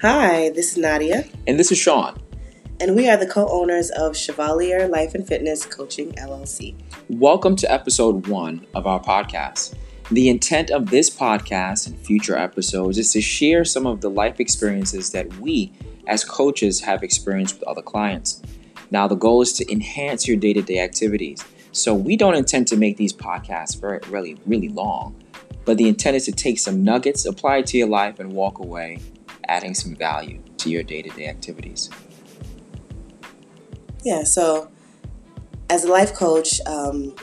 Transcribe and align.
Hi, 0.00 0.50
this 0.50 0.70
is 0.70 0.78
Nadia. 0.78 1.24
And 1.48 1.58
this 1.58 1.72
is 1.72 1.78
Sean. 1.78 2.16
And 2.78 2.94
we 2.94 3.10
are 3.10 3.16
the 3.16 3.26
co 3.26 3.48
owners 3.48 3.90
of 3.90 4.16
Chevalier 4.16 4.86
Life 4.86 5.12
and 5.16 5.26
Fitness 5.26 5.66
Coaching 5.66 6.12
LLC. 6.12 6.76
Welcome 7.08 7.56
to 7.56 7.72
episode 7.72 8.28
one 8.28 8.64
of 8.76 8.86
our 8.86 9.02
podcast. 9.02 9.74
The 10.12 10.28
intent 10.28 10.70
of 10.70 10.90
this 10.90 11.10
podcast 11.10 11.88
and 11.88 11.98
future 11.98 12.38
episodes 12.38 12.96
is 12.96 13.12
to 13.14 13.20
share 13.20 13.64
some 13.64 13.88
of 13.88 14.00
the 14.00 14.08
life 14.08 14.38
experiences 14.38 15.10
that 15.10 15.36
we 15.38 15.72
as 16.06 16.24
coaches 16.24 16.80
have 16.82 17.02
experienced 17.02 17.58
with 17.58 17.64
other 17.66 17.82
clients. 17.82 18.40
Now, 18.92 19.08
the 19.08 19.16
goal 19.16 19.42
is 19.42 19.52
to 19.54 19.68
enhance 19.68 20.28
your 20.28 20.36
day 20.36 20.52
to 20.52 20.62
day 20.62 20.78
activities. 20.78 21.44
So, 21.72 21.92
we 21.92 22.16
don't 22.16 22.36
intend 22.36 22.68
to 22.68 22.76
make 22.76 22.98
these 22.98 23.12
podcasts 23.12 23.76
very, 23.76 23.98
really, 24.10 24.36
really 24.46 24.68
long, 24.68 25.20
but 25.64 25.76
the 25.76 25.88
intent 25.88 26.14
is 26.14 26.26
to 26.26 26.32
take 26.32 26.60
some 26.60 26.84
nuggets, 26.84 27.26
apply 27.26 27.56
it 27.56 27.66
to 27.66 27.78
your 27.78 27.88
life, 27.88 28.20
and 28.20 28.32
walk 28.32 28.60
away 28.60 29.00
adding 29.48 29.74
some 29.74 29.96
value 29.96 30.42
to 30.58 30.70
your 30.70 30.82
day 30.82 31.02
to 31.02 31.10
day 31.10 31.26
activities. 31.26 31.90
Yeah, 34.04 34.22
so 34.22 34.70
as 35.68 35.84
a 35.84 35.88
life 35.88 36.14
coach, 36.14 36.60
um, 36.66 37.14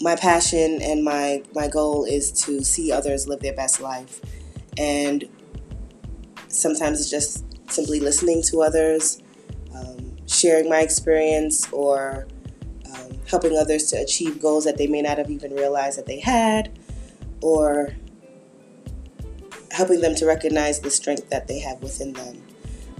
my 0.00 0.16
passion 0.16 0.80
and 0.82 1.04
my, 1.04 1.42
my 1.54 1.68
goal 1.68 2.04
is 2.04 2.32
to 2.44 2.62
see 2.62 2.92
others 2.92 3.28
live 3.28 3.40
their 3.40 3.52
best 3.52 3.80
life. 3.80 4.20
And 4.76 5.28
sometimes 6.48 7.00
it's 7.00 7.10
just 7.10 7.44
simply 7.70 8.00
listening 8.00 8.42
to 8.44 8.62
others, 8.62 9.20
um, 9.74 10.16
sharing 10.26 10.68
my 10.68 10.80
experience, 10.80 11.70
or 11.72 12.26
um, 12.94 13.20
helping 13.28 13.56
others 13.56 13.84
to 13.90 13.96
achieve 13.96 14.40
goals 14.40 14.64
that 14.64 14.78
they 14.78 14.86
may 14.86 15.02
not 15.02 15.18
have 15.18 15.30
even 15.30 15.54
realized 15.54 15.98
that 15.98 16.06
they 16.06 16.20
had, 16.20 16.78
or 17.42 17.94
helping 19.78 20.00
them 20.00 20.14
to 20.16 20.26
recognize 20.26 20.80
the 20.80 20.90
strength 20.90 21.30
that 21.30 21.46
they 21.46 21.60
have 21.60 21.80
within 21.80 22.12
them. 22.12 22.42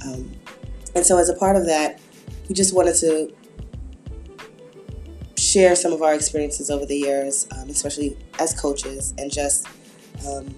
Um, 0.06 0.30
and 0.94 1.04
so, 1.04 1.18
as 1.18 1.28
a 1.28 1.34
part 1.34 1.56
of 1.56 1.66
that, 1.66 2.00
we 2.48 2.54
just 2.54 2.74
wanted 2.74 2.94
to 3.00 3.34
share 5.36 5.74
some 5.74 5.92
of 5.92 6.02
our 6.02 6.14
experiences 6.14 6.70
over 6.70 6.86
the 6.86 6.96
years, 6.96 7.48
um, 7.56 7.68
especially 7.68 8.16
as 8.38 8.58
coaches, 8.58 9.12
and 9.18 9.32
just 9.32 9.66
um, 10.26 10.54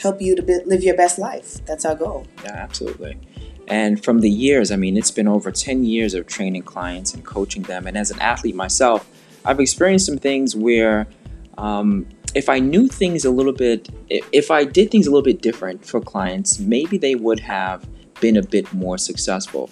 help 0.00 0.20
you 0.20 0.36
to 0.36 0.42
be, 0.42 0.58
live 0.66 0.84
your 0.84 0.96
best 0.96 1.18
life. 1.18 1.64
That's 1.64 1.84
our 1.86 1.94
goal. 1.94 2.26
Yeah, 2.44 2.52
absolutely. 2.52 3.18
And 3.66 4.04
from 4.04 4.20
the 4.20 4.30
years, 4.30 4.70
I 4.70 4.76
mean, 4.76 4.96
it's 4.96 5.10
been 5.10 5.26
over 5.26 5.50
10 5.50 5.84
years 5.84 6.14
of 6.14 6.26
training 6.26 6.62
clients 6.62 7.14
and 7.14 7.24
coaching 7.24 7.62
them. 7.62 7.86
And 7.86 7.96
as 7.96 8.10
an 8.10 8.20
athlete 8.20 8.54
myself, 8.54 9.08
I've 9.44 9.58
experienced 9.58 10.06
some 10.06 10.18
things 10.18 10.54
where 10.54 11.08
um, 11.58 12.06
if 12.36 12.50
I 12.50 12.58
knew 12.58 12.86
things 12.86 13.24
a 13.24 13.30
little 13.30 13.54
bit, 13.54 13.88
if 14.10 14.50
I 14.50 14.64
did 14.64 14.90
things 14.90 15.06
a 15.06 15.10
little 15.10 15.24
bit 15.24 15.40
different 15.40 15.86
for 15.86 16.02
clients, 16.02 16.58
maybe 16.58 16.98
they 16.98 17.14
would 17.14 17.40
have 17.40 17.88
been 18.20 18.36
a 18.36 18.42
bit 18.42 18.70
more 18.74 18.98
successful. 18.98 19.70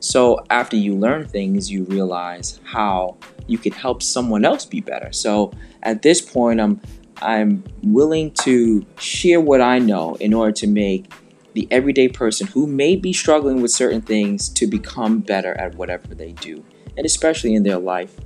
So 0.00 0.42
after 0.48 0.76
you 0.76 0.94
learn 0.94 1.28
things, 1.28 1.70
you 1.70 1.84
realize 1.84 2.58
how 2.64 3.18
you 3.46 3.58
can 3.58 3.72
help 3.72 4.02
someone 4.02 4.46
else 4.46 4.64
be 4.64 4.80
better. 4.80 5.12
So 5.12 5.52
at 5.82 6.00
this 6.00 6.22
point, 6.22 6.58
I'm 6.58 6.80
I'm 7.20 7.62
willing 7.82 8.30
to 8.44 8.86
share 8.98 9.40
what 9.40 9.60
I 9.60 9.78
know 9.78 10.14
in 10.14 10.32
order 10.32 10.52
to 10.52 10.66
make 10.66 11.12
the 11.52 11.68
everyday 11.70 12.08
person 12.08 12.46
who 12.46 12.66
may 12.66 12.96
be 12.96 13.12
struggling 13.12 13.60
with 13.60 13.72
certain 13.72 14.00
things 14.00 14.48
to 14.50 14.66
become 14.66 15.20
better 15.20 15.52
at 15.58 15.74
whatever 15.74 16.14
they 16.14 16.32
do, 16.32 16.64
and 16.96 17.04
especially 17.04 17.54
in 17.54 17.62
their 17.62 17.78
life 17.78 18.16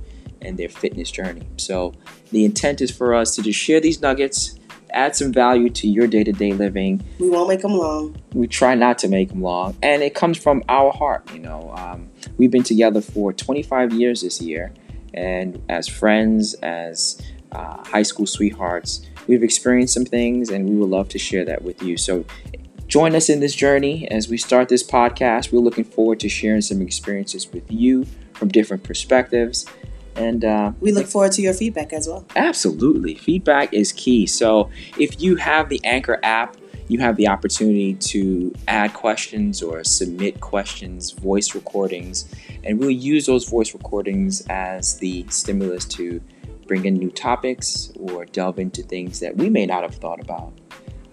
and 0.41 0.57
their 0.57 0.69
fitness 0.69 1.11
journey. 1.11 1.47
So 1.57 1.93
the 2.31 2.45
intent 2.45 2.81
is 2.81 2.91
for 2.91 3.13
us 3.13 3.35
to 3.35 3.41
just 3.41 3.59
share 3.59 3.79
these 3.79 4.01
nuggets, 4.01 4.59
add 4.91 5.15
some 5.15 5.31
value 5.31 5.69
to 5.69 5.87
your 5.87 6.07
day 6.07 6.23
to 6.23 6.31
day 6.31 6.53
living. 6.53 7.03
We 7.19 7.29
won't 7.29 7.49
make 7.49 7.61
them 7.61 7.73
long. 7.73 8.15
We 8.33 8.47
try 8.47 8.75
not 8.75 8.97
to 8.99 9.07
make 9.07 9.29
them 9.29 9.41
long. 9.41 9.77
And 9.81 10.01
it 10.01 10.13
comes 10.13 10.37
from 10.37 10.63
our 10.69 10.91
heart. 10.91 11.31
You 11.33 11.39
know, 11.39 11.73
um, 11.75 12.09
we've 12.37 12.51
been 12.51 12.63
together 12.63 13.01
for 13.01 13.33
25 13.33 13.93
years 13.93 14.21
this 14.21 14.41
year. 14.41 14.73
And 15.13 15.61
as 15.69 15.87
friends, 15.87 16.53
as 16.55 17.21
uh, 17.51 17.83
high 17.85 18.03
school 18.03 18.25
sweethearts, 18.25 19.05
we've 19.27 19.43
experienced 19.43 19.93
some 19.93 20.05
things 20.05 20.49
and 20.49 20.69
we 20.69 20.75
would 20.75 20.89
love 20.89 21.09
to 21.09 21.19
share 21.19 21.45
that 21.45 21.63
with 21.63 21.81
you. 21.83 21.97
So 21.97 22.25
join 22.87 23.15
us 23.15 23.29
in 23.29 23.39
this 23.39 23.55
journey 23.55 24.09
as 24.09 24.29
we 24.29 24.37
start 24.37 24.69
this 24.69 24.83
podcast. 24.83 25.51
We're 25.51 25.59
looking 25.59 25.83
forward 25.83 26.19
to 26.21 26.29
sharing 26.29 26.61
some 26.61 26.81
experiences 26.81 27.51
with 27.51 27.69
you 27.71 28.05
from 28.33 28.49
different 28.49 28.83
perspectives. 28.83 29.65
And 30.15 30.43
uh, 30.43 30.71
we 30.79 30.91
look 30.91 31.07
forward 31.07 31.31
to 31.33 31.41
your 31.41 31.53
feedback 31.53 31.93
as 31.93 32.07
well. 32.07 32.25
Absolutely. 32.35 33.15
Feedback 33.15 33.73
is 33.73 33.91
key. 33.91 34.25
So 34.25 34.69
if 34.97 35.21
you 35.21 35.35
have 35.37 35.69
the 35.69 35.79
Anchor 35.83 36.19
app, 36.23 36.57
you 36.87 36.99
have 36.99 37.15
the 37.15 37.29
opportunity 37.29 37.93
to 37.93 38.53
add 38.67 38.93
questions 38.93 39.63
or 39.63 39.83
submit 39.83 40.41
questions, 40.41 41.11
voice 41.11 41.55
recordings, 41.55 42.29
and 42.65 42.79
we'll 42.79 42.91
use 42.91 43.25
those 43.25 43.47
voice 43.47 43.73
recordings 43.73 44.41
as 44.49 44.97
the 44.99 45.25
stimulus 45.29 45.85
to 45.85 46.21
bring 46.67 46.83
in 46.85 46.95
new 46.95 47.09
topics 47.09 47.93
or 47.97 48.25
delve 48.25 48.59
into 48.59 48.83
things 48.83 49.21
that 49.21 49.37
we 49.37 49.49
may 49.49 49.65
not 49.65 49.83
have 49.83 49.95
thought 49.95 50.19
about 50.19 50.53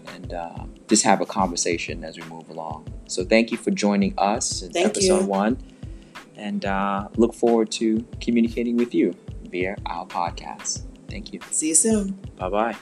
and 0.08 0.32
uh, 0.32 0.64
just 0.88 1.04
have 1.04 1.20
a 1.20 1.26
conversation 1.26 2.02
as 2.02 2.18
we 2.18 2.24
move 2.24 2.48
along. 2.48 2.86
So 3.06 3.24
thank 3.24 3.52
you 3.52 3.58
for 3.58 3.70
joining 3.70 4.14
us 4.18 4.62
in 4.62 4.72
thank 4.72 4.88
episode 4.88 5.22
you. 5.22 5.26
one 5.26 5.62
and 6.38 6.64
uh, 6.64 7.08
look 7.16 7.34
forward 7.34 7.70
to 7.72 8.06
communicating 8.20 8.76
with 8.76 8.94
you 8.94 9.14
via 9.50 9.76
our 9.86 10.06
podcast. 10.06 10.84
Thank 11.10 11.32
you. 11.32 11.40
See 11.50 11.68
you 11.68 11.74
soon. 11.74 12.12
Bye 12.36 12.48
bye. 12.48 12.76